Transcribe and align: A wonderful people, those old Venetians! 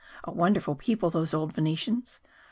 A 0.23 0.31
wonderful 0.31 0.73
people, 0.73 1.11
those 1.11 1.31
old 1.31 1.53
Venetians! 1.53 2.21